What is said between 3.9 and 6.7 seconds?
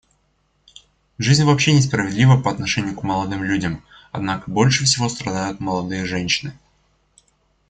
однако больше всего страдают молодые женщины.